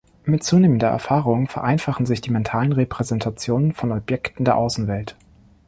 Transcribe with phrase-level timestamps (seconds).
[0.25, 5.15] Mit zunehmender Erfahrung vereinfachen sich die mentalen Repräsentationen von Objekten der Außenwelt.